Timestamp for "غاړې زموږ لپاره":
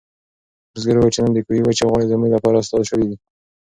1.89-2.55